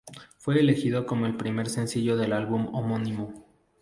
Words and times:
Fue 0.39 0.59
elegido 0.59 1.05
como 1.05 1.27
el 1.27 1.37
primer 1.37 1.69
sencillo 1.69 2.17
del 2.17 2.33
álbum 2.33 2.73
homónimo. 2.73 3.45